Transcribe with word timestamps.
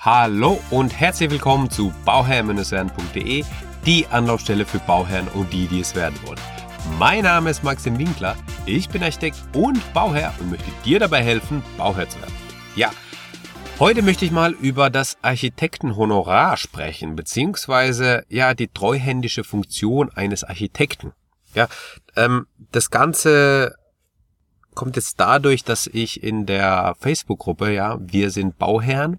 Hallo 0.00 0.60
und 0.70 0.94
herzlich 1.00 1.28
willkommen 1.28 1.70
zu 1.70 1.92
bauherr-werden.de, 2.04 3.44
die 3.84 4.06
Anlaufstelle 4.06 4.64
für 4.64 4.78
Bauherren 4.78 5.26
und 5.34 5.52
die, 5.52 5.66
die 5.66 5.80
es 5.80 5.96
werden 5.96 6.16
wollen. 6.24 6.38
Mein 7.00 7.24
Name 7.24 7.50
ist 7.50 7.64
Maxim 7.64 7.98
Winkler, 7.98 8.36
ich 8.64 8.88
bin 8.88 9.02
Architekt 9.02 9.42
und 9.56 9.92
Bauherr 9.94 10.32
und 10.38 10.50
möchte 10.50 10.70
dir 10.84 11.00
dabei 11.00 11.24
helfen, 11.24 11.64
Bauherr 11.76 12.08
zu 12.08 12.20
werden. 12.20 12.32
Ja, 12.76 12.92
heute 13.80 14.02
möchte 14.02 14.24
ich 14.24 14.30
mal 14.30 14.52
über 14.52 14.88
das 14.88 15.18
Architektenhonorar 15.20 16.56
sprechen, 16.58 17.16
beziehungsweise 17.16 18.24
ja 18.28 18.54
die 18.54 18.68
treuhändische 18.68 19.42
Funktion 19.42 20.10
eines 20.12 20.44
Architekten. 20.44 21.12
Ja, 21.54 21.66
ähm, 22.14 22.46
das 22.70 22.90
Ganze 22.90 23.74
kommt 24.76 24.94
jetzt 24.94 25.18
dadurch, 25.18 25.64
dass 25.64 25.88
ich 25.88 26.22
in 26.22 26.46
der 26.46 26.94
Facebook-Gruppe, 27.00 27.72
ja, 27.72 27.98
wir 28.00 28.30
sind 28.30 28.58
Bauherren, 28.58 29.18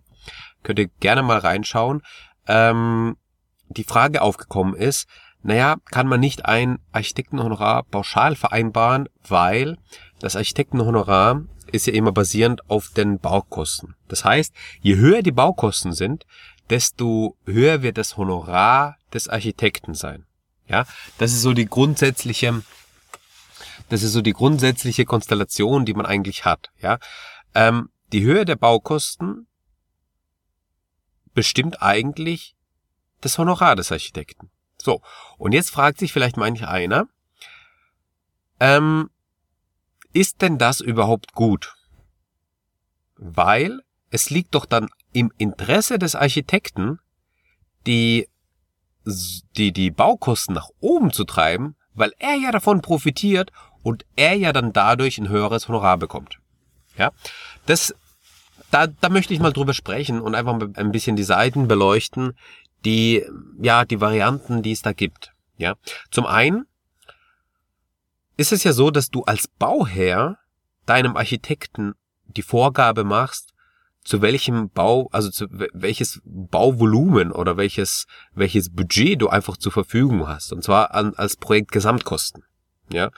Könnt 0.63 0.79
ihr 0.79 0.87
gerne 0.99 1.23
mal 1.23 1.37
reinschauen. 1.37 2.01
Ähm, 2.47 3.17
die 3.69 3.83
Frage 3.83 4.21
aufgekommen 4.21 4.75
ist, 4.75 5.07
naja, 5.41 5.77
kann 5.91 6.07
man 6.07 6.19
nicht 6.19 6.45
ein 6.45 6.79
Architektenhonorar 6.91 7.83
pauschal 7.83 8.35
vereinbaren, 8.35 9.07
weil 9.27 9.77
das 10.19 10.35
Architektenhonorar 10.35 11.43
ist 11.71 11.87
ja 11.87 11.93
immer 11.93 12.11
basierend 12.11 12.69
auf 12.69 12.89
den 12.89 13.19
Baukosten. 13.19 13.95
Das 14.07 14.25
heißt, 14.25 14.53
je 14.81 14.95
höher 14.97 15.21
die 15.21 15.31
Baukosten 15.31 15.93
sind, 15.93 16.25
desto 16.69 17.37
höher 17.45 17.81
wird 17.81 17.97
das 17.97 18.17
Honorar 18.17 18.97
des 19.13 19.27
Architekten 19.27 19.93
sein. 19.93 20.25
Ja, 20.67 20.85
das 21.17 21.31
ist 21.31 21.41
so 21.41 21.53
die 21.53 21.65
grundsätzliche, 21.65 22.61
das 23.89 24.03
ist 24.03 24.13
so 24.13 24.21
die 24.21 24.33
grundsätzliche 24.33 25.05
Konstellation, 25.05 25.85
die 25.85 25.93
man 25.93 26.05
eigentlich 26.05 26.45
hat. 26.45 26.69
Ja, 26.79 26.99
ähm, 27.55 27.89
die 28.11 28.23
Höhe 28.23 28.45
der 28.45 28.55
Baukosten 28.55 29.47
bestimmt 31.39 31.81
eigentlich 31.81 32.57
das 33.21 33.37
Honorar 33.37 33.77
des 33.77 33.93
Architekten. 33.93 34.51
So, 34.77 35.01
und 35.37 35.53
jetzt 35.53 35.69
fragt 35.69 35.97
sich 35.97 36.11
vielleicht 36.11 36.35
manch 36.35 36.67
einer, 36.67 37.07
ähm, 38.59 39.09
ist 40.11 40.41
denn 40.41 40.57
das 40.57 40.81
überhaupt 40.81 41.31
gut? 41.31 41.75
Weil 43.15 43.79
es 44.09 44.29
liegt 44.29 44.53
doch 44.53 44.65
dann 44.65 44.89
im 45.13 45.31
Interesse 45.37 45.97
des 45.97 46.13
Architekten, 46.13 46.99
die, 47.87 48.27
die, 49.05 49.71
die 49.71 49.91
Baukosten 49.91 50.55
nach 50.55 50.67
oben 50.81 51.13
zu 51.13 51.23
treiben, 51.23 51.77
weil 51.93 52.11
er 52.19 52.35
ja 52.35 52.51
davon 52.51 52.81
profitiert 52.81 53.53
und 53.81 54.05
er 54.17 54.33
ja 54.33 54.51
dann 54.51 54.73
dadurch 54.73 55.17
ein 55.17 55.29
höheres 55.29 55.69
Honorar 55.69 55.95
bekommt. 55.95 56.37
Ja, 56.97 57.13
das 57.65 57.95
da, 58.71 58.87
da 58.87 59.09
möchte 59.09 59.33
ich 59.33 59.39
mal 59.39 59.53
drüber 59.53 59.73
sprechen 59.73 60.21
und 60.21 60.35
einfach 60.35 60.57
ein 60.75 60.91
bisschen 60.91 61.15
die 61.15 61.23
Seiten 61.23 61.67
beleuchten, 61.67 62.33
die, 62.85 63.25
ja, 63.61 63.85
die 63.85 64.01
Varianten, 64.01 64.61
die 64.61 64.71
es 64.71 64.81
da 64.81 64.93
gibt. 64.93 65.33
Ja, 65.57 65.75
zum 66.11 66.25
einen 66.25 66.65
ist 68.37 68.53
es 68.53 68.63
ja 68.63 68.71
so, 68.71 68.89
dass 68.89 69.09
du 69.09 69.23
als 69.23 69.47
Bauherr 69.47 70.37
deinem 70.85 71.17
Architekten 71.17 71.93
die 72.25 72.41
Vorgabe 72.41 73.03
machst, 73.03 73.53
zu 74.03 74.21
welchem 74.21 74.69
Bau, 74.69 75.09
also 75.11 75.29
zu 75.29 75.47
welches 75.73 76.21
Bauvolumen 76.23 77.31
oder 77.31 77.57
welches, 77.57 78.05
welches 78.33 78.73
Budget 78.73 79.21
du 79.21 79.27
einfach 79.27 79.57
zur 79.57 79.71
Verfügung 79.71 80.27
hast. 80.27 80.53
Und 80.53 80.63
zwar 80.63 80.93
an, 80.93 81.13
als 81.15 81.35
Projekt 81.35 81.71
Gesamtkosten. 81.71 82.43
Ja, 82.91 83.11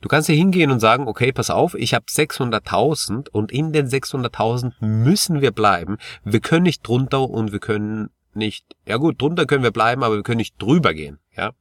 du 0.00 0.08
kannst 0.08 0.28
hier 0.28 0.36
hingehen 0.36 0.70
und 0.70 0.80
sagen, 0.80 1.08
okay, 1.08 1.32
pass 1.32 1.50
auf, 1.50 1.74
ich 1.74 1.94
habe 1.94 2.06
600.000 2.06 3.28
und 3.30 3.50
in 3.50 3.72
den 3.72 3.88
600.000 3.88 4.72
müssen 4.80 5.40
wir 5.40 5.50
bleiben. 5.50 5.98
Wir 6.24 6.40
können 6.40 6.62
nicht 6.62 6.86
drunter 6.86 7.28
und 7.28 7.52
wir 7.52 7.58
können 7.58 8.10
nicht, 8.34 8.76
ja 8.86 8.98
gut, 8.98 9.20
drunter 9.20 9.46
können 9.46 9.64
wir 9.64 9.72
bleiben, 9.72 10.04
aber 10.04 10.16
wir 10.16 10.22
können 10.22 10.36
nicht 10.38 10.60
drüber 10.62 10.94
gehen. 10.94 11.18
Ja, 11.36 11.52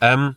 ähm, 0.00 0.36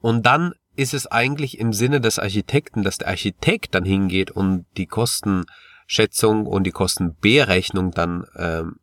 und 0.00 0.26
dann 0.26 0.54
ist 0.76 0.94
es 0.94 1.06
eigentlich 1.06 1.58
im 1.58 1.72
Sinne 1.72 2.00
des 2.00 2.18
Architekten, 2.18 2.82
dass 2.82 2.98
der 2.98 3.08
Architekt 3.08 3.74
dann 3.74 3.84
hingeht 3.84 4.30
und 4.30 4.66
die 4.76 4.86
Kostenschätzung 4.86 6.46
und 6.46 6.64
die 6.64 6.70
Kostenberechnung 6.70 7.90
dann 7.90 8.26
ähm, 8.36 8.76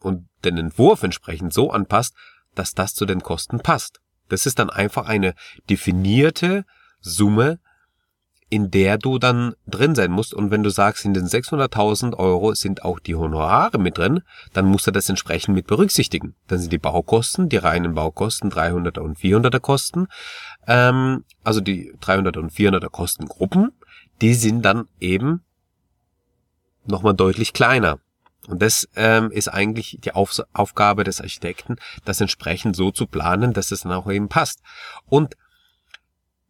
und 0.00 0.28
den 0.44 0.58
Entwurf 0.58 1.02
entsprechend 1.02 1.52
so 1.52 1.70
anpasst, 1.70 2.14
dass 2.54 2.74
das 2.74 2.94
zu 2.94 3.06
den 3.06 3.20
Kosten 3.20 3.60
passt. 3.60 4.00
Das 4.28 4.46
ist 4.46 4.58
dann 4.58 4.70
einfach 4.70 5.06
eine 5.06 5.34
definierte 5.68 6.64
Summe, 7.00 7.58
in 8.54 8.70
der 8.70 8.98
du 8.98 9.18
dann 9.18 9.54
drin 9.66 9.94
sein 9.94 10.12
musst. 10.12 10.32
Und 10.32 10.50
wenn 10.50 10.62
du 10.62 10.70
sagst, 10.70 11.04
in 11.04 11.14
den 11.14 11.26
600.000 11.26 12.16
Euro 12.16 12.54
sind 12.54 12.84
auch 12.84 13.00
die 13.00 13.16
Honorare 13.16 13.78
mit 13.78 13.98
drin, 13.98 14.20
dann 14.52 14.66
musst 14.66 14.86
du 14.86 14.90
das 14.90 15.08
entsprechend 15.08 15.54
mit 15.54 15.66
berücksichtigen. 15.66 16.36
Dann 16.46 16.60
sind 16.60 16.72
die 16.72 16.78
Baukosten, 16.78 17.48
die 17.48 17.56
reinen 17.56 17.94
Baukosten, 17.94 18.52
300er 18.52 19.00
und 19.00 19.18
400er 19.18 19.60
Kosten, 19.60 20.06
ähm, 20.66 21.24
also 21.42 21.60
die 21.60 21.94
300er 22.00 22.38
und 22.38 22.52
400er 22.52 22.90
Kostengruppen, 22.90 23.72
die 24.20 24.34
sind 24.34 24.62
dann 24.62 24.86
eben 25.00 25.42
nochmal 26.86 27.14
deutlich 27.14 27.54
kleiner. 27.54 27.98
Und 28.46 28.60
das 28.60 28.88
ähm, 28.96 29.30
ist 29.30 29.48
eigentlich 29.48 29.98
die 30.02 30.12
Auf 30.12 30.40
Aufgabe 30.52 31.04
des 31.04 31.20
Architekten, 31.20 31.76
das 32.04 32.20
entsprechend 32.20 32.76
so 32.76 32.90
zu 32.90 33.06
planen, 33.06 33.52
dass 33.52 33.70
es 33.70 33.82
dann 33.82 33.92
auch 33.92 34.10
eben 34.10 34.28
passt. 34.28 34.60
Und 35.06 35.36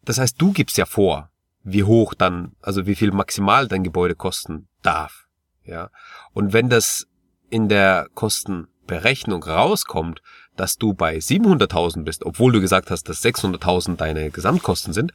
das 0.04 0.18
heißt, 0.18 0.40
du 0.40 0.52
gibst 0.52 0.76
ja 0.76 0.86
vor, 0.86 1.30
wie 1.62 1.84
hoch 1.84 2.14
dann, 2.14 2.52
also 2.60 2.86
wie 2.86 2.94
viel 2.94 3.12
maximal 3.12 3.68
dein 3.68 3.84
Gebäude 3.84 4.14
kosten 4.14 4.68
darf. 4.82 5.26
Ja. 5.64 5.90
Und 6.32 6.52
wenn 6.52 6.68
das 6.68 7.06
in 7.48 7.68
der 7.68 8.08
Kostenberechnung 8.14 9.42
rauskommt, 9.42 10.20
dass 10.56 10.76
du 10.76 10.94
bei 10.94 11.16
700.000 11.16 12.04
bist, 12.04 12.24
obwohl 12.24 12.52
du 12.52 12.60
gesagt 12.60 12.90
hast, 12.90 13.08
dass 13.08 13.24
600.000 13.24 13.96
deine 13.96 14.30
Gesamtkosten 14.30 14.92
sind, 14.92 15.12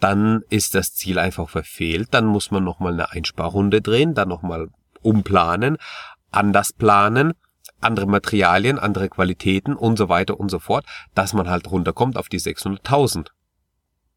dann 0.00 0.42
ist 0.50 0.74
das 0.74 0.94
Ziel 0.94 1.18
einfach 1.18 1.48
verfehlt. 1.48 2.08
Dann 2.10 2.26
muss 2.26 2.50
man 2.50 2.62
nochmal 2.62 2.92
eine 2.92 3.10
Einsparrunde 3.10 3.80
drehen, 3.80 4.14
dann 4.14 4.28
nochmal 4.28 4.68
umplanen 5.00 5.78
anders 6.30 6.72
planen, 6.72 7.34
andere 7.80 8.06
Materialien, 8.06 8.78
andere 8.78 9.08
Qualitäten 9.08 9.74
und 9.74 9.96
so 9.96 10.08
weiter 10.08 10.38
und 10.38 10.50
so 10.50 10.58
fort, 10.58 10.84
dass 11.14 11.32
man 11.32 11.48
halt 11.48 11.70
runterkommt 11.70 12.16
auf 12.16 12.28
die 12.28 12.40
600.000. 12.40 13.28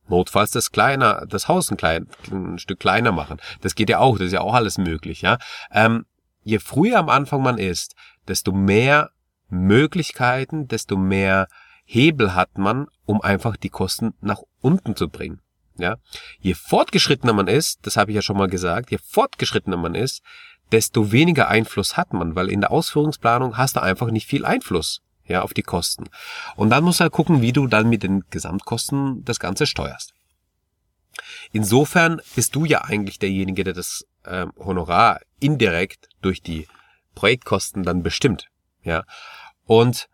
Notfalls 0.08 0.52
das 0.52 0.72
kleiner, 0.72 1.25
das 1.28 1.48
Haus 1.48 1.69
ein, 1.69 1.78
klein, 1.78 2.08
ein 2.31 2.58
Stück 2.58 2.80
kleiner 2.80 3.12
machen. 3.12 3.40
Das 3.62 3.75
geht 3.75 3.90
ja 3.90 4.00
auch, 4.00 4.18
das 4.18 4.28
ist 4.28 4.34
ja 4.34 4.42
auch 4.42 4.56
alles 4.56 4.78
möglich, 4.78 5.22
ja. 5.22 5.38
Ähm, 5.72 6.06
je 6.42 6.59
früher 6.59 6.98
am 6.98 7.09
Anfang 7.09 7.44
man 7.44 7.58
ist, 7.58 7.96
desto 8.28 8.52
mehr 8.52 9.12
Möglichkeiten, 9.50 10.68
desto 10.68 10.98
mehr 10.98 11.48
Hebel 11.86 12.36
hat 12.36 12.58
man, 12.58 12.88
um 13.06 13.22
einfach 13.22 13.56
die 13.56 13.69
Kosten 13.69 14.14
nach 14.22 14.42
unten 14.62 14.96
zu 14.96 15.09
bringen. 15.09 15.42
Ja, 15.78 15.98
je 16.40 16.56
fortgeschrittener 16.56 17.34
man 17.34 17.48
ist, 17.48 17.80
das 17.84 17.96
habe 17.96 18.12
ich 18.12 18.16
ja 18.16 18.22
schon 18.22 18.38
mal 18.38 18.50
gesagt, 18.50 18.92
je 18.92 18.98
fortgeschrittener 19.02 19.78
man 19.78 19.96
ist, 19.96 20.22
desto 20.72 21.12
weniger 21.12 21.47
Einfluss 21.47 21.97
hat 21.97 22.13
man, 22.13 22.35
weil 22.35 22.50
in 22.50 22.62
der 22.62 22.72
Ausführungsplanung 22.72 23.57
hast 23.57 23.75
du 23.75 23.81
einfach 23.81 24.12
nicht 24.12 24.28
viel 24.28 24.46
Einfluss 24.46 25.02
ja, 25.25 25.41
auf 25.41 25.53
die 25.53 25.63
Kosten. 25.63 26.06
Und 26.56 26.69
dann 26.72 26.84
musst 26.84 27.00
du 27.00 27.03
halt 27.03 27.13
gucken, 27.13 27.41
wie 27.41 27.53
du 27.53 27.68
dann 27.68 27.90
mit 27.90 28.03
den 28.03 28.24
Gesamtkosten 28.30 29.24
das 29.24 29.40
Ganze 29.40 29.68
steuerst. 29.68 30.13
Insofern 31.52 32.22
bist 32.35 32.56
du 32.56 32.66
ja 32.66 32.84
eigentlich 32.84 33.19
derjenige, 33.19 33.63
der 33.63 33.74
das 33.74 34.06
äh, 34.24 34.47
Honorar 34.57 35.19
indirekt 35.40 36.09
durch 36.22 36.41
die 36.41 36.68
Projektkosten 37.16 37.84
dann 37.84 38.03
bestimmt. 38.03 38.50
Ja. 38.84 39.03
Und 39.66 40.09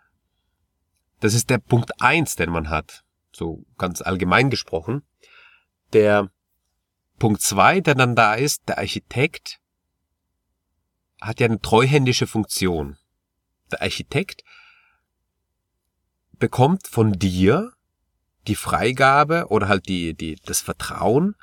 das 1.19 1.33
ist 1.33 1.49
der 1.49 1.59
Punkt 1.59 2.01
eins, 2.01 2.35
den 2.35 2.49
man 2.49 2.69
hat, 2.69 3.03
so 3.31 3.63
ganz 3.77 4.01
allgemein 4.01 4.49
gesprochen. 4.49 5.03
Der 5.93 6.29
Punkt 7.19 7.41
zwei, 7.41 7.79
der 7.79 7.95
dann 7.95 8.15
da 8.15 8.33
ist, 8.33 8.67
der 8.67 8.79
Architekt 8.79 9.59
hat 11.21 11.39
ja 11.39 11.45
eine 11.45 11.61
treuhändische 11.61 12.27
Funktion. 12.27 12.97
Der 13.71 13.81
Architekt 13.81 14.43
bekommt 16.33 16.87
von 16.87 17.13
dir 17.13 17.73
die 18.47 18.55
Freigabe 18.55 19.47
oder 19.49 19.67
halt 19.67 19.87
die, 19.87 20.13
die, 20.13 20.35
das 20.45 20.61
Vertrauen, 20.61 21.35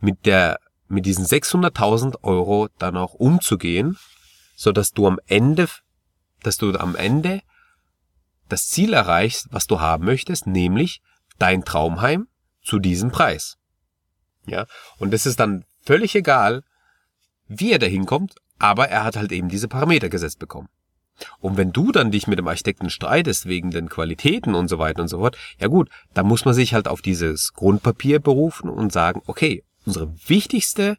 mit 0.00 0.26
der, 0.26 0.58
mit 0.88 1.06
diesen 1.06 1.24
600.000 1.24 2.22
Euro 2.22 2.68
dann 2.78 2.96
auch 2.96 3.14
umzugehen, 3.14 3.96
so 4.56 4.72
dass 4.72 4.92
du 4.92 5.06
am 5.06 5.20
Ende, 5.26 5.68
dass 6.42 6.58
du 6.58 6.76
am 6.76 6.96
Ende 6.96 7.42
das 8.48 8.66
Ziel 8.66 8.92
erreichst, 8.92 9.46
was 9.50 9.66
du 9.66 9.80
haben 9.80 10.04
möchtest, 10.04 10.46
nämlich 10.46 11.00
dein 11.38 11.64
Traumheim 11.64 12.28
zu 12.62 12.78
diesem 12.78 13.10
Preis. 13.10 13.56
Ja, 14.44 14.66
und 14.98 15.14
es 15.14 15.24
ist 15.24 15.38
dann 15.38 15.64
völlig 15.84 16.14
egal, 16.14 16.64
wie 17.46 17.72
er 17.72 17.78
dahin 17.78 18.06
kommt, 18.06 18.34
aber 18.62 18.88
er 18.88 19.02
hat 19.02 19.16
halt 19.16 19.32
eben 19.32 19.48
diese 19.48 19.66
Parameter 19.66 20.08
gesetzt 20.08 20.38
bekommen. 20.38 20.68
Und 21.40 21.56
wenn 21.56 21.72
du 21.72 21.90
dann 21.90 22.12
dich 22.12 22.28
mit 22.28 22.38
dem 22.38 22.46
Architekten 22.46 22.90
streitest 22.90 23.46
wegen 23.46 23.72
den 23.72 23.88
Qualitäten 23.88 24.54
und 24.54 24.68
so 24.68 24.78
weiter 24.78 25.02
und 25.02 25.08
so 25.08 25.18
fort, 25.18 25.36
ja 25.58 25.66
gut, 25.66 25.90
da 26.14 26.22
muss 26.22 26.44
man 26.44 26.54
sich 26.54 26.72
halt 26.72 26.86
auf 26.86 27.02
dieses 27.02 27.54
Grundpapier 27.54 28.20
berufen 28.20 28.70
und 28.70 28.92
sagen, 28.92 29.20
okay, 29.26 29.64
unsere 29.84 30.14
wichtigste 30.28 30.96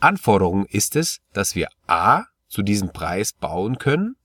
Anforderung 0.00 0.64
ist 0.64 0.96
es, 0.96 1.20
dass 1.34 1.54
wir 1.54 1.68
A, 1.86 2.24
zu 2.48 2.62
diesem 2.62 2.92
Preis 2.92 3.34
bauen 3.34 3.78
können 3.78 4.16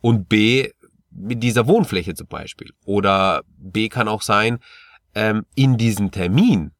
und 0.00 0.28
B 0.28 0.72
mit 1.10 1.44
dieser 1.44 1.68
Wohnfläche 1.68 2.14
zum 2.14 2.26
Beispiel. 2.26 2.72
Oder 2.84 3.42
B 3.56 3.88
kann 3.88 4.08
auch 4.08 4.22
sein, 4.22 4.58
ähm, 5.14 5.46
in 5.54 5.76
diesem 5.76 6.10
Termin. 6.10 6.72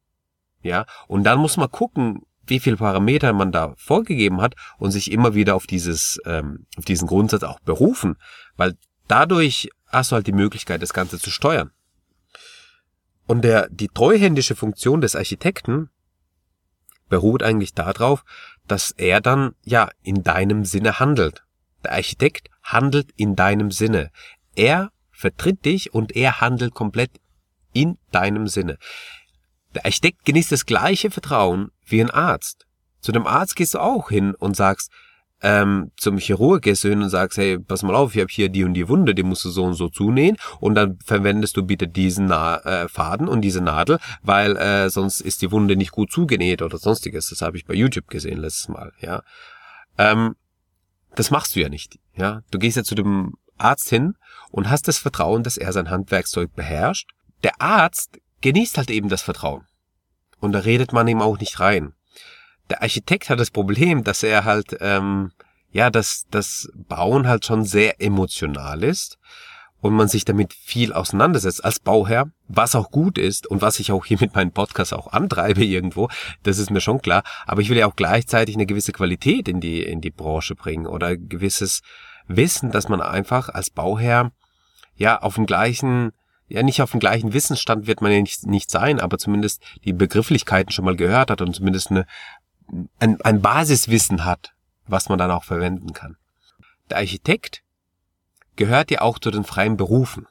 Ja, 0.61 0.85
und 1.07 1.23
dann 1.23 1.39
muss 1.39 1.55
man 1.55 1.71
gucken, 1.71 2.24
wie 2.47 2.59
viel 2.59 2.77
Parameter 2.77 3.33
man 3.33 3.51
da 3.51 3.73
vorgegeben 3.77 4.41
hat 4.41 4.55
und 4.77 4.91
sich 4.91 5.11
immer 5.11 5.33
wieder 5.33 5.55
auf 5.55 5.67
dieses, 5.67 6.19
ähm, 6.25 6.65
auf 6.77 6.85
diesen 6.85 7.07
Grundsatz 7.07 7.43
auch 7.43 7.59
berufen, 7.59 8.17
weil 8.55 8.75
dadurch 9.07 9.69
hast 9.87 10.11
du 10.11 10.15
halt 10.15 10.27
die 10.27 10.33
Möglichkeit, 10.33 10.81
das 10.81 10.93
Ganze 10.93 11.19
zu 11.19 11.31
steuern. 11.31 11.71
Und 13.27 13.43
der, 13.43 13.67
die 13.69 13.87
treuhändische 13.87 14.55
Funktion 14.55 15.01
des 15.01 15.15
Architekten 15.15 15.89
beruht 17.09 17.43
eigentlich 17.43 17.73
darauf, 17.73 18.23
dass 18.67 18.91
er 18.91 19.21
dann, 19.21 19.53
ja, 19.63 19.89
in 20.03 20.23
deinem 20.23 20.65
Sinne 20.65 20.99
handelt. 20.99 21.43
Der 21.83 21.93
Architekt 21.93 22.49
handelt 22.63 23.11
in 23.15 23.35
deinem 23.35 23.71
Sinne. 23.71 24.11
Er 24.55 24.91
vertritt 25.11 25.65
dich 25.65 25.93
und 25.93 26.15
er 26.15 26.41
handelt 26.41 26.73
komplett 26.73 27.11
in 27.73 27.97
deinem 28.11 28.47
Sinne. 28.47 28.77
Der 29.75 29.85
Architekt 29.85 30.25
genießt 30.25 30.51
das 30.51 30.65
gleiche 30.65 31.11
Vertrauen 31.11 31.71
wie 31.85 32.01
ein 32.01 32.09
Arzt. 32.09 32.65
Zu 33.01 33.11
dem 33.11 33.27
Arzt 33.27 33.55
gehst 33.55 33.75
du 33.75 33.79
auch 33.79 34.09
hin 34.09 34.33
und 34.35 34.55
sagst, 34.55 34.91
ähm, 35.41 35.91
zum 35.97 36.17
Chirurg 36.17 36.63
gehst 36.63 36.83
du 36.83 36.89
hin 36.89 37.03
und 37.03 37.09
sagst, 37.09 37.37
hey, 37.37 37.59
pass 37.59 37.83
mal 37.83 37.93
auf, 37.93 38.15
ich 38.15 38.21
habe 38.21 38.31
hier 38.31 38.49
die 38.49 38.63
und 38.63 38.73
die 38.73 38.87
Wunde, 38.87 39.13
die 39.13 39.23
musst 39.23 39.45
du 39.45 39.49
so 39.49 39.63
und 39.63 39.73
so 39.73 39.89
zunähen 39.89 40.37
und 40.59 40.75
dann 40.75 40.97
verwendest 41.05 41.57
du 41.57 41.63
bitte 41.63 41.87
diesen 41.87 42.25
Na 42.25 42.57
äh, 42.63 42.87
Faden 42.87 43.27
und 43.27 43.41
diese 43.41 43.61
Nadel, 43.61 43.99
weil 44.23 44.55
äh, 44.57 44.89
sonst 44.89 45.21
ist 45.21 45.41
die 45.41 45.51
Wunde 45.51 45.75
nicht 45.75 45.91
gut 45.91 46.11
zugenäht 46.11 46.61
oder 46.61 46.77
sonstiges. 46.77 47.29
Das 47.29 47.41
habe 47.41 47.57
ich 47.57 47.65
bei 47.65 47.73
YouTube 47.73 48.07
gesehen 48.07 48.39
letztes 48.39 48.69
Mal, 48.69 48.93
ja. 49.01 49.21
Ähm, 49.97 50.35
das 51.15 51.31
machst 51.31 51.55
du 51.55 51.59
ja 51.59 51.69
nicht, 51.69 51.99
ja. 52.15 52.41
Du 52.49 52.57
gehst 52.57 52.77
ja 52.77 52.83
zu 52.83 52.95
dem 52.95 53.33
Arzt 53.57 53.89
hin 53.89 54.15
und 54.51 54.69
hast 54.69 54.87
das 54.87 54.97
Vertrauen, 54.97 55.43
dass 55.43 55.57
er 55.57 55.73
sein 55.73 55.89
Handwerkszeug 55.89 56.53
beherrscht. 56.55 57.11
Der 57.43 57.61
Arzt 57.61 58.19
genießt 58.41 58.77
halt 58.77 58.89
eben 58.89 59.09
das 59.09 59.21
Vertrauen. 59.21 59.65
Und 60.39 60.51
da 60.51 60.59
redet 60.59 60.93
man 60.93 61.07
ihm 61.07 61.21
auch 61.21 61.39
nicht 61.39 61.59
rein 61.59 61.93
der 62.69 62.81
Architekt 62.81 63.29
hat 63.29 63.39
das 63.39 63.51
Problem, 63.51 64.03
dass 64.03 64.23
er 64.23 64.43
halt, 64.43 64.77
ähm, 64.79 65.31
ja, 65.71 65.89
dass 65.89 66.25
das 66.31 66.69
Bauen 66.73 67.27
halt 67.27 67.45
schon 67.45 67.65
sehr 67.65 68.01
emotional 68.01 68.83
ist 68.83 69.17
und 69.81 69.93
man 69.93 70.07
sich 70.07 70.25
damit 70.25 70.53
viel 70.53 70.93
auseinandersetzt 70.93 71.63
als 71.63 71.79
Bauherr, 71.79 72.31
was 72.47 72.75
auch 72.75 72.89
gut 72.91 73.17
ist 73.17 73.45
und 73.45 73.61
was 73.61 73.79
ich 73.79 73.91
auch 73.91 74.05
hier 74.05 74.17
mit 74.19 74.33
meinem 74.33 74.51
Podcast 74.51 74.93
auch 74.93 75.11
antreibe 75.11 75.63
irgendwo, 75.63 76.09
das 76.43 76.57
ist 76.57 76.71
mir 76.71 76.81
schon 76.81 77.01
klar. 77.01 77.23
Aber 77.45 77.61
ich 77.61 77.69
will 77.69 77.77
ja 77.77 77.87
auch 77.87 77.95
gleichzeitig 77.95 78.55
eine 78.55 78.65
gewisse 78.65 78.93
Qualität 78.93 79.47
in 79.47 79.59
die, 79.59 79.83
in 79.83 80.01
die 80.01 80.11
Branche 80.11 80.55
bringen 80.55 80.87
oder 80.87 81.17
gewisses 81.17 81.81
Wissen, 82.27 82.71
dass 82.71 82.89
man 82.89 83.01
einfach 83.01 83.49
als 83.49 83.69
Bauherr 83.69 84.31
ja 84.95 85.21
auf 85.21 85.35
dem 85.35 85.45
gleichen 85.45 86.13
ja 86.47 86.63
nicht 86.63 86.81
auf 86.81 86.91
dem 86.91 86.99
gleichen 86.99 87.33
Wissensstand 87.33 87.87
wird 87.87 88.01
man 88.01 88.11
ja 88.11 88.21
nicht, 88.21 88.45
nicht 88.45 88.69
sein, 88.69 88.99
aber 88.99 89.17
zumindest 89.17 89.61
die 89.83 89.93
Begrifflichkeiten 89.93 90.71
schon 90.71 90.85
mal 90.85 90.95
gehört 90.95 91.31
hat 91.31 91.41
und 91.41 91.55
zumindest 91.55 91.91
eine 91.91 92.05
ein, 92.99 93.21
ein 93.21 93.41
Basiswissen 93.41 94.25
hat, 94.25 94.53
was 94.87 95.09
man 95.09 95.17
dann 95.17 95.31
auch 95.31 95.43
verwenden 95.43 95.93
kann. 95.93 96.17
Der 96.89 96.97
Architekt 96.97 97.63
gehört 98.55 98.91
ja 98.91 99.01
auch 99.01 99.19
zu 99.19 99.31
den 99.31 99.43
freien 99.43 99.77
Berufen. 99.77 100.27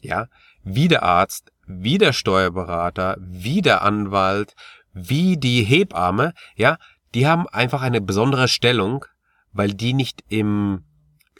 Ja, 0.00 0.28
wie 0.62 0.88
der 0.88 1.02
Arzt, 1.02 1.52
wie 1.66 1.98
der 1.98 2.12
Steuerberater, 2.12 3.16
wie 3.20 3.60
der 3.60 3.82
Anwalt, 3.82 4.54
wie 4.92 5.36
die 5.36 5.62
Hebamme, 5.62 6.32
ja, 6.56 6.78
die 7.14 7.26
haben 7.26 7.46
einfach 7.48 7.82
eine 7.82 8.00
besondere 8.00 8.48
Stellung, 8.48 9.04
weil 9.52 9.74
die 9.74 9.92
nicht 9.92 10.24
im, 10.28 10.84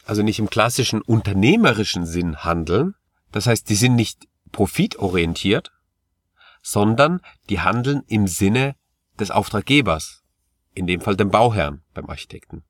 also 0.04 0.22
nicht 0.22 0.38
im 0.38 0.50
klassischen 0.50 1.00
unternehmerischen 1.00 2.06
Sinn 2.06 2.44
handeln. 2.44 2.94
Das 3.32 3.46
heißt, 3.46 3.68
die 3.68 3.74
sind 3.74 3.94
nicht 3.94 4.28
profitorientiert, 4.52 5.72
sondern 6.62 7.20
die 7.48 7.60
handeln 7.60 8.02
im 8.06 8.26
Sinne 8.26 8.74
des 9.18 9.30
Auftraggebers, 9.30 10.22
in 10.74 10.86
dem 10.86 11.00
Fall 11.00 11.16
dem 11.16 11.30
Bauherrn 11.30 11.82
beim 11.94 12.08
Architekten. 12.08 12.64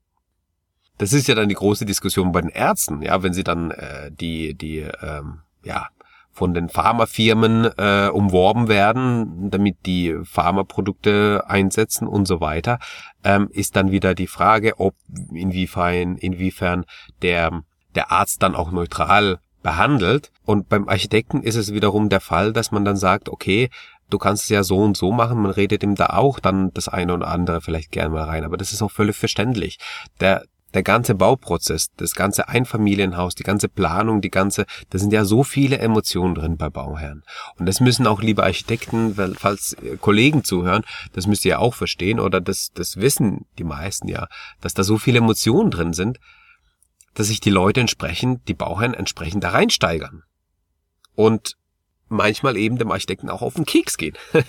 Das 0.98 1.12
ist 1.12 1.28
ja 1.28 1.34
dann 1.34 1.48
die 1.48 1.54
große 1.54 1.86
Diskussion 1.86 2.32
bei 2.32 2.42
den 2.42 2.50
Ärzten, 2.50 3.00
ja, 3.00 3.22
wenn 3.22 3.32
sie 3.32 3.44
dann 3.44 3.70
äh, 3.70 4.12
die 4.12 4.54
die 4.54 4.80
ähm, 4.80 5.40
ja 5.64 5.88
von 6.32 6.54
den 6.54 6.68
Pharmafirmen 6.68 7.70
äh, 7.76 8.08
umworben 8.12 8.68
werden, 8.68 9.50
damit 9.50 9.84
die 9.86 10.16
Pharmaprodukte 10.24 11.44
einsetzen 11.48 12.06
und 12.06 12.26
so 12.26 12.40
weiter, 12.40 12.78
ähm, 13.24 13.48
ist 13.50 13.76
dann 13.76 13.90
wieder 13.90 14.14
die 14.14 14.26
Frage, 14.26 14.78
ob 14.78 14.94
inwiefern 15.32 16.16
inwiefern 16.16 16.84
der 17.22 17.62
der 17.94 18.12
Arzt 18.12 18.42
dann 18.42 18.54
auch 18.54 18.70
neutral 18.70 19.40
behandelt. 19.62 20.30
Und 20.44 20.68
beim 20.68 20.88
Architekten 20.88 21.42
ist 21.42 21.56
es 21.56 21.72
wiederum 21.72 22.08
der 22.08 22.20
Fall, 22.20 22.52
dass 22.52 22.70
man 22.70 22.84
dann 22.84 22.96
sagt, 22.96 23.28
okay, 23.28 23.70
du 24.10 24.18
kannst 24.18 24.44
es 24.44 24.48
ja 24.50 24.62
so 24.62 24.78
und 24.78 24.96
so 24.96 25.12
machen, 25.12 25.40
man 25.40 25.52
redet 25.52 25.82
ihm 25.82 25.94
da 25.94 26.06
auch 26.06 26.40
dann 26.40 26.72
das 26.74 26.88
eine 26.88 27.14
oder 27.14 27.28
andere 27.28 27.60
vielleicht 27.60 27.92
gerne 27.92 28.10
mal 28.10 28.24
rein, 28.24 28.44
aber 28.44 28.56
das 28.56 28.72
ist 28.72 28.82
auch 28.82 28.90
völlig 28.90 29.16
verständlich. 29.16 29.78
Der, 30.20 30.42
der 30.74 30.82
ganze 30.82 31.14
Bauprozess, 31.14 31.88
das 31.96 32.14
ganze 32.14 32.48
Einfamilienhaus, 32.48 33.34
die 33.34 33.42
ganze 33.42 33.68
Planung, 33.68 34.20
die 34.20 34.30
ganze, 34.30 34.66
da 34.90 34.98
sind 34.98 35.12
ja 35.12 35.24
so 35.24 35.42
viele 35.42 35.78
Emotionen 35.78 36.34
drin 36.34 36.56
bei 36.56 36.70
Bauherren. 36.70 37.24
Und 37.58 37.66
das 37.66 37.80
müssen 37.80 38.06
auch 38.06 38.22
liebe 38.22 38.44
Architekten, 38.44 39.14
falls 39.36 39.76
Kollegen 40.00 40.44
zuhören, 40.44 40.82
das 41.12 41.26
müsst 41.26 41.44
ihr 41.44 41.50
ja 41.50 41.58
auch 41.58 41.74
verstehen 41.74 42.20
oder 42.20 42.40
das, 42.40 42.70
das 42.74 42.98
wissen 42.98 43.46
die 43.58 43.64
meisten 43.64 44.08
ja, 44.08 44.28
dass 44.60 44.74
da 44.74 44.84
so 44.84 44.98
viele 44.98 45.18
Emotionen 45.18 45.70
drin 45.70 45.92
sind, 45.92 46.18
dass 47.14 47.28
sich 47.28 47.40
die 47.40 47.50
Leute 47.50 47.80
entsprechend, 47.80 48.48
die 48.48 48.54
Bauherren 48.54 48.94
entsprechend 48.94 49.44
da 49.44 49.50
reinsteigern. 49.50 50.22
Und 51.14 51.56
manchmal 52.08 52.56
eben 52.56 52.76
dem 52.76 52.90
Architekten 52.90 53.30
auch 53.30 53.40
auf 53.40 53.54
den 53.54 53.64
Keks 53.64 53.96
gehen. 53.96 54.16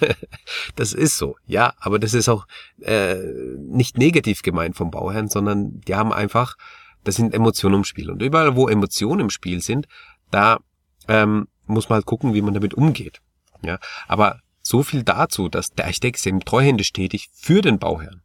das 0.75 0.93
ist 0.93 1.17
so, 1.17 1.37
ja, 1.45 1.73
aber 1.79 1.99
das 1.99 2.13
ist 2.13 2.27
auch 2.27 2.47
äh, 2.81 3.15
nicht 3.57 3.97
negativ 3.97 4.41
gemeint 4.41 4.75
vom 4.75 4.91
Bauherrn, 4.91 5.29
sondern 5.29 5.79
die 5.81 5.95
haben 5.95 6.11
einfach, 6.11 6.55
das 7.03 7.15
sind 7.15 7.33
Emotionen 7.33 7.75
im 7.75 7.83
Spiel. 7.83 8.09
Und 8.09 8.21
überall, 8.21 8.55
wo 8.55 8.67
Emotionen 8.67 9.21
im 9.21 9.29
Spiel 9.29 9.61
sind, 9.61 9.87
da 10.31 10.59
ähm, 11.07 11.47
muss 11.65 11.89
man 11.89 11.97
halt 11.97 12.05
gucken, 12.05 12.33
wie 12.33 12.41
man 12.41 12.53
damit 12.53 12.73
umgeht. 12.73 13.21
Ja, 13.63 13.79
aber 14.07 14.39
so 14.61 14.83
viel 14.83 15.03
dazu, 15.03 15.49
dass 15.49 15.69
der 15.69 15.85
Architekt 15.85 16.25
eben 16.25 16.39
treuhändisch 16.41 16.93
tätig 16.93 17.29
für 17.33 17.61
den 17.61 17.79
Bauherrn. 17.79 18.21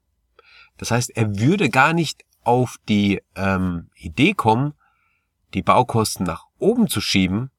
Das 0.79 0.91
heißt, 0.91 1.11
er 1.17 1.39
würde 1.39 1.71
gar 1.71 1.93
nicht 1.93 2.25
auf 2.47 2.77
die 2.89 3.23
ähm, 3.35 3.91
Idee 3.97 4.33
kommen, 4.33 4.75
die 5.55 5.63
Baukosten 5.63 6.25
nach 6.25 6.47
oben 6.59 6.89
zu 6.89 7.01
schieben, 7.01 7.51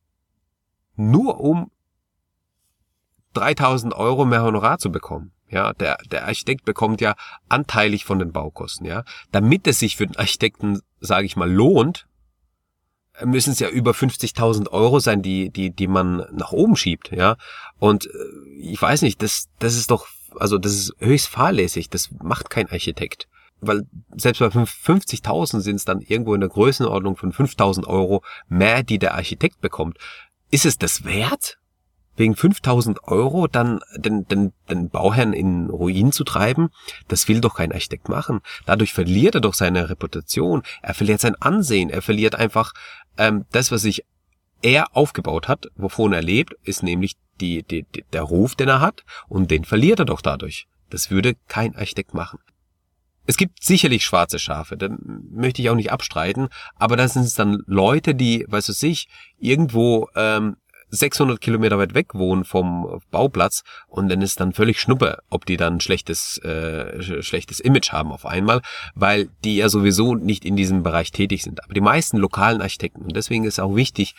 nur 0.95 1.39
um 1.39 1.71
3000 3.33 3.93
Euro 3.93 4.25
mehr 4.25 4.43
Honorar 4.43 4.79
zu 4.79 4.91
bekommen. 4.91 5.33
Ja, 5.49 5.73
der, 5.73 5.97
der 6.11 6.25
Architekt 6.25 6.65
bekommt 6.65 6.99
ja 6.99 7.15
anteilig 7.47 8.05
von 8.05 8.19
den 8.19 8.31
Baukosten, 8.31 8.85
ja. 8.85 9.03
Damit 9.31 9.67
es 9.67 9.79
sich 9.79 9.95
für 9.95 10.07
den 10.07 10.17
Architekten, 10.17 10.81
sage 10.99 11.25
ich 11.25 11.35
mal, 11.35 11.51
lohnt, 11.51 12.07
müssen 13.23 13.51
es 13.51 13.59
ja 13.59 13.69
über 13.69 13.91
50.000 13.91 14.69
Euro 14.69 14.99
sein, 14.99 15.21
die, 15.21 15.49
die, 15.49 15.69
die 15.71 15.87
man 15.87 16.25
nach 16.31 16.51
oben 16.51 16.75
schiebt, 16.75 17.11
ja. 17.11 17.37
Und 17.79 18.07
äh, 18.07 18.09
ich 18.59 18.81
weiß 18.81 19.01
nicht, 19.01 19.21
das, 19.21 19.47
das 19.59 19.75
ist 19.75 19.91
doch, 19.91 20.07
also 20.37 20.57
das 20.57 20.73
ist 20.73 20.95
höchst 20.99 21.27
fahrlässig, 21.27 21.89
das 21.89 22.09
macht 22.21 22.49
kein 22.49 22.69
Architekt. 22.69 23.27
Weil 23.59 23.87
selbst 24.15 24.39
bei 24.39 24.47
50.000 24.47 25.61
sind 25.61 25.75
es 25.77 25.85
dann 25.85 26.01
irgendwo 26.01 26.33
in 26.33 26.41
der 26.41 26.49
Größenordnung 26.49 27.17
von 27.17 27.33
5.000 27.33 27.85
Euro 27.87 28.23
mehr, 28.47 28.83
die 28.83 28.99
der 28.99 29.15
Architekt 29.15 29.61
bekommt 29.61 29.97
ist 30.51 30.65
es 30.65 30.77
das 30.77 31.03
wert? 31.05 31.57
Wegen 32.15 32.35
5000 32.35 33.03
Euro 33.03 33.47
dann 33.47 33.79
den, 33.95 34.25
den, 34.27 34.51
den 34.69 34.89
Bauherrn 34.89 35.33
in 35.33 35.69
Ruin 35.69 36.11
zu 36.11 36.23
treiben? 36.23 36.69
Das 37.07 37.27
will 37.27 37.41
doch 37.41 37.55
kein 37.55 37.71
Architekt 37.71 38.09
machen. 38.09 38.41
Dadurch 38.65 38.93
verliert 38.93 39.35
er 39.35 39.41
doch 39.41 39.53
seine 39.53 39.89
Reputation. 39.89 40.63
Er 40.81 40.95
verliert 40.95 41.21
sein 41.21 41.35
Ansehen. 41.35 41.91
Er 41.91 42.01
verliert 42.01 42.33
einfach 42.33 42.73
ähm, 43.19 43.45
das, 43.51 43.71
was 43.71 43.83
sich 43.83 44.03
er 44.63 44.95
aufgebaut 44.97 45.47
hat, 45.47 45.67
wovon 45.75 46.13
er 46.13 46.23
lebt, 46.23 46.55
ist 46.63 46.81
nämlich 46.81 47.17
die, 47.39 47.61
die, 47.61 47.83
die, 47.83 48.03
der 48.11 48.23
Ruf, 48.23 48.55
den 48.55 48.69
er 48.69 48.81
hat. 48.81 49.03
Und 49.27 49.51
den 49.51 49.63
verliert 49.63 49.99
er 49.99 50.05
doch 50.05 50.21
dadurch. 50.21 50.67
Das 50.89 51.11
würde 51.11 51.35
kein 51.47 51.75
Architekt 51.75 52.15
machen. 52.15 52.39
Es 53.27 53.35
gibt 53.35 53.61
sicherlich 53.61 54.05
schwarze 54.05 54.39
Schafe, 54.39 54.77
da 54.77 54.87
möchte 55.29 55.61
ich 55.61 55.69
auch 55.69 55.75
nicht 55.75 55.91
abstreiten, 55.91 56.47
aber 56.75 56.95
das 56.95 57.13
sind 57.13 57.23
es 57.23 57.33
dann 57.33 57.61
Leute, 57.67 58.15
die, 58.15 58.45
weißt 58.47 58.69
du 58.69 58.73
sich, 58.73 59.09
irgendwo 59.37 60.07
ähm, 60.15 60.55
600 60.91 61.41
Kilometer 61.41 61.77
weit 61.77 61.93
weg 61.93 62.15
wohnen 62.15 62.45
vom 62.45 63.01
Bauplatz 63.11 63.63
und 63.87 64.07
dann 64.07 64.21
ist 64.21 64.39
dann 64.39 64.53
völlig 64.53 64.79
schnuppe, 64.79 65.19
ob 65.29 65.45
die 65.45 65.57
dann 65.57 65.81
schlechtes 65.81 66.37
äh, 66.37 67.21
schlechtes 67.21 67.59
Image 67.59 67.91
haben 67.91 68.13
auf 68.13 68.25
einmal, 68.25 68.61
weil 68.95 69.29
die 69.43 69.57
ja 69.57 69.67
sowieso 69.67 70.15
nicht 70.15 70.45
in 70.45 70.55
diesem 70.55 70.83
Bereich 70.83 71.11
tätig 71.11 71.43
sind. 71.43 71.61
Aber 71.65 71.73
die 71.73 71.81
meisten 71.81 72.15
lokalen 72.17 72.61
Architekten 72.61 73.01
und 73.01 73.15
deswegen 73.15 73.43
ist 73.43 73.55
es 73.55 73.59
auch 73.59 73.75
wichtig, 73.75 74.15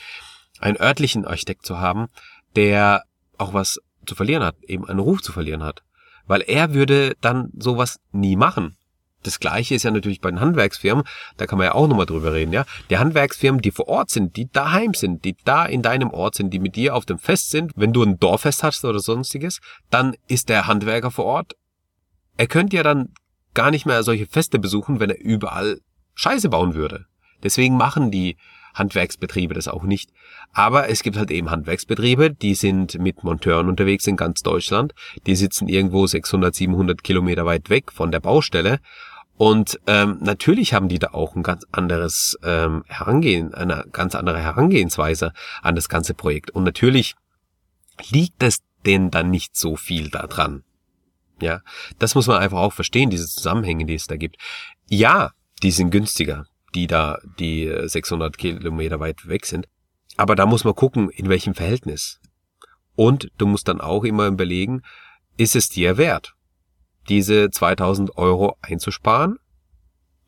einen 0.60 0.78
örtlichen 0.78 1.24
Architekt 1.24 1.64
zu 1.64 1.78
haben, 1.78 2.08
der 2.56 3.04
auch 3.38 3.54
was 3.54 3.80
zu 4.04 4.14
verlieren 4.14 4.42
hat, 4.42 4.56
eben 4.64 4.86
einen 4.86 4.98
Ruf 4.98 5.22
zu 5.22 5.32
verlieren 5.32 5.62
hat, 5.62 5.82
weil 6.26 6.42
er 6.42 6.74
würde 6.74 7.16
dann 7.22 7.50
sowas 7.56 8.00
nie 8.12 8.36
machen 8.36 8.76
Das 9.22 9.40
gleiche 9.40 9.74
ist 9.74 9.82
ja 9.82 9.90
natürlich 9.90 10.20
bei 10.20 10.30
den 10.30 10.40
Handwerksfirmen, 10.40 11.04
da 11.36 11.46
kann 11.46 11.58
man 11.58 11.66
ja 11.66 11.74
auch 11.74 11.88
nochmal 11.88 12.06
drüber 12.06 12.32
reden, 12.32 12.52
ja. 12.52 12.64
Die 12.88 12.98
Handwerksfirmen, 12.98 13.60
die 13.60 13.70
vor 13.70 13.88
Ort 13.88 14.10
sind, 14.10 14.36
die 14.36 14.50
daheim 14.50 14.94
sind, 14.94 15.24
die 15.24 15.36
da 15.44 15.66
in 15.66 15.82
deinem 15.82 16.10
Ort 16.10 16.36
sind, 16.36 16.50
die 16.50 16.60
mit 16.60 16.76
dir 16.76 16.94
auf 16.94 17.04
dem 17.04 17.18
Fest 17.18 17.50
sind, 17.50 17.72
wenn 17.76 17.92
du 17.92 18.02
ein 18.02 18.18
Dorffest 18.18 18.62
hast 18.62 18.84
oder 18.84 19.00
sonstiges, 19.00 19.60
dann 19.90 20.14
ist 20.28 20.48
der 20.48 20.66
Handwerker 20.66 21.10
vor 21.10 21.24
Ort. 21.24 21.56
Er 22.36 22.46
könnte 22.46 22.76
ja 22.76 22.82
dann 22.82 23.12
gar 23.54 23.70
nicht 23.70 23.86
mehr 23.86 24.02
solche 24.04 24.26
Feste 24.26 24.58
besuchen, 24.58 25.00
wenn 25.00 25.10
er 25.10 25.20
überall 25.20 25.80
Scheiße 26.14 26.48
bauen 26.48 26.74
würde. 26.74 27.06
Deswegen 27.42 27.76
machen 27.76 28.10
die 28.10 28.36
Handwerksbetriebe 28.78 29.54
das 29.54 29.68
auch 29.68 29.82
nicht. 29.82 30.10
Aber 30.52 30.88
es 30.88 31.02
gibt 31.02 31.16
halt 31.16 31.30
eben 31.30 31.50
Handwerksbetriebe, 31.50 32.30
die 32.30 32.54
sind 32.54 32.98
mit 32.98 33.24
Monteuren 33.24 33.68
unterwegs 33.68 34.06
in 34.06 34.16
ganz 34.16 34.42
Deutschland. 34.42 34.94
Die 35.26 35.36
sitzen 35.36 35.68
irgendwo 35.68 36.06
600, 36.06 36.54
700 36.54 37.02
Kilometer 37.02 37.44
weit 37.44 37.70
weg 37.70 37.92
von 37.92 38.10
der 38.10 38.20
Baustelle. 38.20 38.80
Und 39.36 39.78
ähm, 39.86 40.18
natürlich 40.20 40.74
haben 40.74 40.88
die 40.88 40.98
da 40.98 41.08
auch 41.12 41.36
ein 41.36 41.44
ganz 41.44 41.64
anderes 41.70 42.36
ähm, 42.42 42.84
Herangehen, 42.88 43.54
eine 43.54 43.84
ganz 43.92 44.14
andere 44.14 44.40
Herangehensweise 44.40 45.32
an 45.62 45.76
das 45.76 45.88
ganze 45.88 46.14
Projekt. 46.14 46.50
Und 46.50 46.64
natürlich 46.64 47.14
liegt 48.10 48.42
es 48.42 48.58
denen 48.84 49.10
dann 49.10 49.30
nicht 49.30 49.56
so 49.56 49.76
viel 49.76 50.10
daran. 50.10 50.64
Ja, 51.40 51.60
das 52.00 52.16
muss 52.16 52.26
man 52.26 52.38
einfach 52.38 52.58
auch 52.58 52.72
verstehen, 52.72 53.10
diese 53.10 53.28
Zusammenhänge, 53.28 53.86
die 53.86 53.94
es 53.94 54.08
da 54.08 54.16
gibt. 54.16 54.38
Ja, 54.88 55.30
die 55.62 55.70
sind 55.70 55.90
günstiger 55.90 56.46
die 56.74 56.86
da 56.86 57.18
die 57.38 57.72
600 57.84 58.36
Kilometer 58.36 59.00
weit 59.00 59.28
weg 59.28 59.46
sind. 59.46 59.68
Aber 60.16 60.34
da 60.34 60.46
muss 60.46 60.64
man 60.64 60.74
gucken, 60.74 61.10
in 61.10 61.28
welchem 61.28 61.54
Verhältnis. 61.54 62.20
Und 62.94 63.30
du 63.38 63.46
musst 63.46 63.68
dann 63.68 63.80
auch 63.80 64.04
immer 64.04 64.26
überlegen, 64.26 64.82
ist 65.36 65.54
es 65.54 65.68
dir 65.68 65.96
wert, 65.96 66.34
diese 67.08 67.50
2000 67.50 68.16
Euro 68.16 68.56
einzusparen 68.60 69.38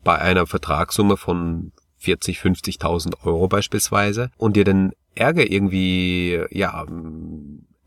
bei 0.05 0.19
einer 0.19 0.47
Vertragssumme 0.47 1.17
von 1.17 1.73
40, 1.99 2.39
50.000 2.39 3.25
Euro 3.25 3.49
beispielsweise 3.49 4.31
und 4.37 4.57
dir 4.57 4.65
den 4.65 4.93
Ärger 5.15 5.51
irgendwie, 5.51 6.41
ja, 6.51 6.87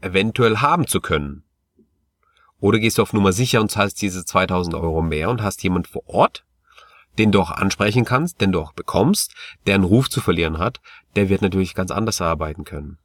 eventuell 0.02 0.58
haben 0.58 0.86
zu 0.86 1.02
können. 1.02 1.44
Oder 2.60 2.80
gehst 2.80 2.98
du 2.98 3.02
auf 3.02 3.14
Nummer 3.14 3.34
sicher 3.34 3.62
und 3.62 3.72
zahlst 3.72 4.02
diese 4.02 4.26
2000 4.26 4.76
Euro 4.76 5.02
mehr 5.02 5.30
und 5.30 5.42
hast 5.42 5.64
jemand 5.64 5.88
vor 5.88 6.08
Ort, 6.08 6.46
den 7.18 7.32
du 7.32 7.42
auch 7.42 7.52
ansprechen 7.52 8.06
kannst, 8.06 8.42
den 8.42 8.52
du 8.52 8.62
auch 8.62 8.74
bekommst, 8.74 9.34
der 9.66 9.76
einen 9.76 9.84
Ruf 9.84 10.10
zu 10.10 10.22
verlieren 10.22 10.58
hat, 10.58 10.82
der 11.16 11.30
wird 11.30 11.42
natürlich 11.42 11.76
ganz 11.76 11.92
anders 11.92 12.22
arbeiten 12.22 12.64
können. 12.64 12.98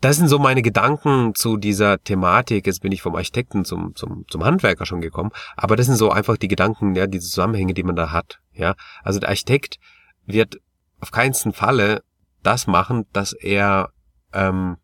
Das 0.00 0.18
sind 0.18 0.28
so 0.28 0.38
meine 0.38 0.62
Gedanken 0.62 1.34
zu 1.34 1.56
dieser 1.56 1.98
Thematik. 2.02 2.66
Jetzt 2.66 2.82
bin 2.82 2.92
ich 2.92 3.00
vom 3.00 3.16
Architekten 3.16 3.64
zum, 3.64 3.94
zum, 3.94 4.26
zum 4.28 4.44
Handwerker 4.44 4.84
schon 4.84 5.00
gekommen. 5.00 5.30
Aber 5.56 5.74
das 5.74 5.86
sind 5.86 5.96
so 5.96 6.10
einfach 6.10 6.36
die 6.36 6.48
Gedanken, 6.48 6.94
ja, 6.94 7.06
die 7.06 7.18
Zusammenhänge, 7.18 7.72
die 7.72 7.82
man 7.82 7.96
da 7.96 8.12
hat. 8.12 8.40
Ja, 8.52 8.74
also 9.02 9.20
der 9.20 9.30
Architekt 9.30 9.78
wird 10.26 10.60
auf 11.00 11.12
keinen 11.12 11.34
Falle 11.34 12.02
das 12.42 12.66
machen, 12.66 13.06
dass 13.12 13.32
er 13.32 13.90
ähm, 14.32 14.76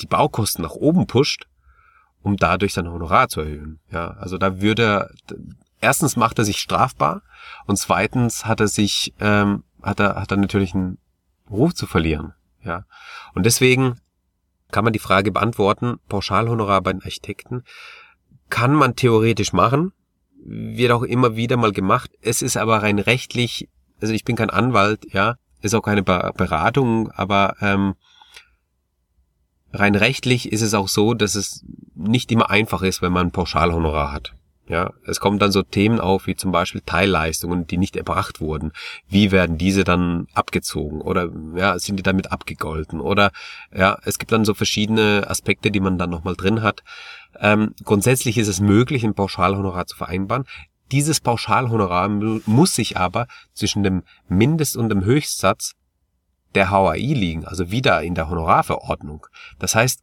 die 0.00 0.06
Baukosten 0.06 0.62
nach 0.62 0.72
oben 0.72 1.06
pusht, 1.06 1.46
um 2.22 2.36
dadurch 2.36 2.72
sein 2.72 2.90
Honorar 2.90 3.28
zu 3.28 3.40
erhöhen. 3.40 3.80
Ja, 3.90 4.12
also 4.12 4.38
da 4.38 4.60
würde 4.60 5.10
erstens 5.86 6.16
macht 6.16 6.38
er 6.38 6.44
sich 6.44 6.58
strafbar 6.58 7.22
und 7.66 7.76
zweitens 7.76 8.44
hat 8.44 8.58
er 8.58 8.66
sich, 8.66 9.14
ähm, 9.20 9.62
hat 9.82 10.00
er, 10.00 10.16
hat 10.16 10.32
er 10.32 10.36
natürlich 10.36 10.74
einen 10.74 10.98
Ruf 11.48 11.74
zu 11.74 11.86
verlieren. 11.86 12.34
Ja. 12.64 12.86
Und 13.34 13.46
deswegen 13.46 14.00
kann 14.72 14.82
man 14.82 14.92
die 14.92 14.98
Frage 14.98 15.30
beantworten, 15.30 16.00
Pauschalhonorar 16.08 16.80
bei 16.80 16.92
den 16.92 17.02
Architekten 17.02 17.62
kann 18.48 18.74
man 18.74 18.96
theoretisch 18.96 19.52
machen, 19.52 19.92
wird 20.44 20.90
auch 20.90 21.04
immer 21.04 21.36
wieder 21.36 21.56
mal 21.56 21.72
gemacht. 21.72 22.10
Es 22.20 22.42
ist 22.42 22.56
aber 22.56 22.82
rein 22.82 22.98
rechtlich, 22.98 23.68
also 24.00 24.12
ich 24.12 24.24
bin 24.24 24.34
kein 24.34 24.50
Anwalt, 24.50 25.12
ja, 25.12 25.36
ist 25.62 25.74
auch 25.74 25.82
keine 25.82 26.02
Beratung, 26.02 27.12
aber 27.12 27.56
ähm, 27.60 27.94
rein 29.72 29.94
rechtlich 29.94 30.50
ist 30.50 30.62
es 30.62 30.74
auch 30.74 30.88
so, 30.88 31.14
dass 31.14 31.36
es 31.36 31.64
nicht 31.94 32.32
immer 32.32 32.50
einfach 32.50 32.82
ist, 32.82 33.02
wenn 33.02 33.12
man 33.12 33.28
ein 33.28 33.32
Pauschalhonorar 33.32 34.10
hat. 34.10 34.34
Ja, 34.68 34.92
es 35.06 35.20
kommen 35.20 35.38
dann 35.38 35.52
so 35.52 35.62
Themen 35.62 36.00
auf, 36.00 36.26
wie 36.26 36.34
zum 36.34 36.50
Beispiel 36.50 36.80
Teilleistungen, 36.84 37.68
die 37.68 37.78
nicht 37.78 37.94
erbracht 37.94 38.40
wurden. 38.40 38.72
Wie 39.08 39.30
werden 39.30 39.58
diese 39.58 39.84
dann 39.84 40.26
abgezogen? 40.34 41.00
Oder 41.00 41.30
ja, 41.54 41.78
sind 41.78 41.96
die 41.96 42.02
damit 42.02 42.32
abgegolten? 42.32 43.00
Oder 43.00 43.30
ja, 43.72 43.96
es 44.04 44.18
gibt 44.18 44.32
dann 44.32 44.44
so 44.44 44.54
verschiedene 44.54 45.24
Aspekte, 45.28 45.70
die 45.70 45.78
man 45.78 45.98
dann 45.98 46.10
nochmal 46.10 46.34
drin 46.34 46.62
hat. 46.62 46.82
Ähm, 47.38 47.74
grundsätzlich 47.84 48.38
ist 48.38 48.48
es 48.48 48.58
möglich, 48.58 49.04
ein 49.04 49.14
Pauschalhonorar 49.14 49.86
zu 49.86 49.96
vereinbaren. 49.96 50.46
Dieses 50.90 51.20
Pauschalhonorar 51.20 52.08
muss 52.08 52.74
sich 52.74 52.96
aber 52.96 53.28
zwischen 53.54 53.84
dem 53.84 54.02
Mindest- 54.28 54.76
und 54.76 54.88
dem 54.88 55.04
Höchstsatz 55.04 55.74
der 56.56 56.70
HAI 56.70 56.98
liegen, 56.98 57.44
also 57.44 57.70
wieder 57.70 58.02
in 58.02 58.14
der 58.14 58.28
Honorarverordnung. 58.30 59.26
Das 59.58 59.74
heißt, 59.74 60.02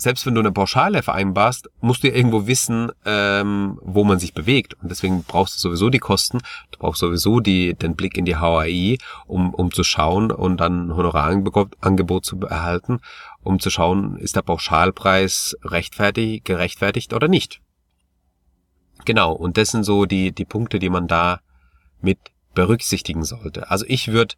selbst 0.00 0.24
wenn 0.24 0.34
du 0.34 0.40
eine 0.40 0.52
Pauschale 0.52 1.02
vereinbarst, 1.02 1.68
musst 1.80 2.02
du 2.02 2.08
ja 2.08 2.14
irgendwo 2.14 2.46
wissen, 2.46 2.90
ähm, 3.04 3.78
wo 3.82 4.04
man 4.04 4.18
sich 4.18 4.32
bewegt. 4.32 4.74
Und 4.82 4.90
deswegen 4.90 5.24
brauchst 5.24 5.56
du 5.56 5.60
sowieso 5.60 5.90
die 5.90 5.98
Kosten, 5.98 6.38
du 6.70 6.78
brauchst 6.78 7.00
sowieso 7.00 7.40
die, 7.40 7.74
den 7.74 7.96
Blick 7.96 8.16
in 8.16 8.24
die 8.24 8.36
HAI, 8.36 8.96
um, 9.26 9.52
um 9.52 9.70
zu 9.72 9.84
schauen 9.84 10.30
und 10.30 10.58
dann 10.58 10.88
ein 10.88 10.96
Honorarangebot 10.96 12.24
zu 12.24 12.40
erhalten, 12.40 13.00
um 13.42 13.60
zu 13.60 13.70
schauen, 13.70 14.16
ist 14.16 14.36
der 14.36 14.42
Pauschalpreis 14.42 15.56
rechtfertig, 15.64 16.44
gerechtfertigt 16.44 17.12
oder 17.12 17.28
nicht. 17.28 17.60
Genau, 19.04 19.32
und 19.32 19.56
das 19.56 19.70
sind 19.70 19.84
so 19.84 20.06
die, 20.06 20.32
die 20.32 20.44
Punkte, 20.44 20.78
die 20.78 20.90
man 20.90 21.08
da 21.08 21.40
mit 22.00 22.18
berücksichtigen 22.54 23.24
sollte. 23.24 23.70
Also 23.70 23.84
ich 23.88 24.08
würde 24.08 24.34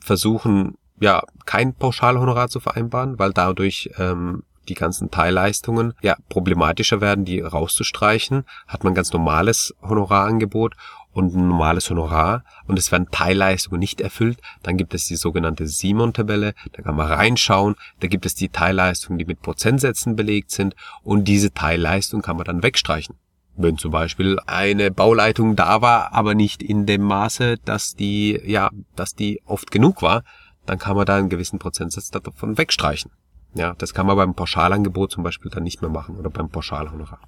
versuchen, 0.00 0.76
ja, 1.00 1.22
kein 1.44 1.74
Pauschalhonorar 1.74 2.48
zu 2.48 2.60
vereinbaren, 2.60 3.18
weil 3.18 3.32
dadurch 3.32 3.90
ähm, 3.98 4.42
die 4.68 4.74
ganzen 4.74 5.10
Teilleistungen 5.10 5.94
ja 6.02 6.16
problematischer 6.28 7.00
werden, 7.00 7.24
die 7.24 7.40
rauszustreichen, 7.40 8.44
hat 8.66 8.84
man 8.84 8.94
ganz 8.94 9.12
normales 9.12 9.74
Honorarangebot 9.82 10.74
und 11.14 11.34
ein 11.34 11.48
normales 11.48 11.88
Honorar 11.88 12.44
und 12.66 12.78
es 12.78 12.92
werden 12.92 13.08
Teilleistungen 13.10 13.78
nicht 13.78 14.00
erfüllt, 14.00 14.40
dann 14.62 14.76
gibt 14.76 14.94
es 14.94 15.06
die 15.06 15.16
sogenannte 15.16 15.66
Simon-Tabelle, 15.66 16.54
da 16.72 16.82
kann 16.82 16.96
man 16.96 17.06
reinschauen, 17.06 17.76
da 18.00 18.08
gibt 18.08 18.26
es 18.26 18.34
die 18.34 18.48
Teilleistungen, 18.48 19.18
die 19.18 19.24
mit 19.24 19.40
Prozentsätzen 19.40 20.16
belegt 20.16 20.50
sind 20.50 20.74
und 21.02 21.24
diese 21.24 21.52
Teilleistung 21.52 22.20
kann 22.20 22.36
man 22.36 22.44
dann 22.44 22.62
wegstreichen. 22.62 23.16
Wenn 23.56 23.78
zum 23.78 23.92
Beispiel 23.92 24.40
eine 24.46 24.90
Bauleitung 24.90 25.54
da 25.54 25.80
war, 25.80 26.12
aber 26.12 26.34
nicht 26.34 26.60
in 26.60 26.86
dem 26.86 27.02
Maße, 27.02 27.58
dass 27.64 27.94
die, 27.94 28.40
ja, 28.44 28.70
dass 28.96 29.14
die 29.14 29.40
oft 29.46 29.70
genug 29.70 30.02
war, 30.02 30.24
dann 30.66 30.78
kann 30.78 30.96
man 30.96 31.06
da 31.06 31.16
einen 31.16 31.28
gewissen 31.28 31.60
Prozentsatz 31.60 32.10
davon 32.10 32.58
wegstreichen. 32.58 33.12
Ja, 33.54 33.74
das 33.78 33.94
kann 33.94 34.06
man 34.06 34.16
beim 34.16 34.34
Pauschalangebot 34.34 35.12
zum 35.12 35.22
Beispiel 35.22 35.50
dann 35.50 35.62
nicht 35.62 35.80
mehr 35.80 35.90
machen 35.90 36.16
oder 36.16 36.30
beim 36.30 36.48
Pauschalhonorar. 36.48 37.20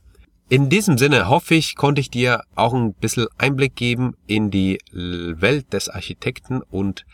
In 0.49 0.69
diesem 0.69 0.97
Sinne 0.97 1.29
hoffe 1.29 1.55
ich, 1.55 1.75
konnte 1.75 2.01
ich 2.01 2.11
dir 2.11 2.43
auch 2.55 2.73
ein 2.73 2.95
bisschen 2.95 3.27
Einblick 3.37 3.75
geben 3.75 4.15
in 4.27 4.51
die 4.51 4.79
Welt 4.93 5.73
des 5.73 5.89
Architekten 5.89 6.63
und 6.63 7.05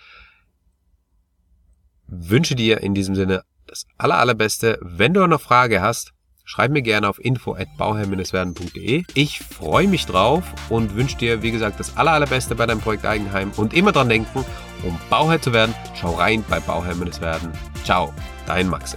wünsche 2.07 2.54
dir 2.54 2.83
in 2.83 2.95
diesem 2.95 3.14
Sinne 3.14 3.42
das 3.66 3.87
aller, 3.97 4.19
allerbeste. 4.19 4.78
Wenn 4.83 5.14
du 5.14 5.26
noch 5.26 5.40
Frage 5.40 5.81
hast, 5.81 6.12
schreib 6.45 6.73
mir 6.73 6.83
gerne 6.83 7.09
auf 7.09 7.19
info 7.25 7.54
at 7.54 7.69
bauherr-werden.de. 7.78 9.04
Ich 9.14 9.38
freue 9.38 9.88
mich 9.88 10.04
drauf 10.04 10.42
und 10.69 10.95
wünsche 10.95 11.16
dir, 11.16 11.42
wie 11.42 11.52
gesagt, 11.52 11.81
das 11.81 11.97
aller, 11.97 12.12
allerbeste 12.12 12.54
bei 12.54 12.66
deinem 12.66 12.81
Projekt 12.81 13.07
Eigenheim 13.07 13.50
und 13.57 13.73
immer 13.73 13.92
dran 13.92 14.11
denken, 14.11 14.45
um 14.83 14.99
Bauherr 15.09 15.40
zu 15.40 15.54
werden, 15.54 15.75
schau 15.95 16.14
rein 16.16 16.45
bei 16.50 16.61
Bauherr-werden. 16.61 17.50
Ciao. 17.85 18.12
Dein 18.47 18.69
Maxi. 18.69 18.97